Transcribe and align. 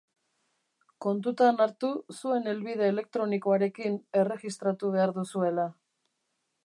Kontutan 1.05 1.59
hartu 1.65 1.91
zuen 2.15 2.49
helbide 2.53 2.89
elektronikoarekin 2.95 4.01
erregistratu 4.23 4.91
behar 4.97 5.15
duzuela. 5.19 5.69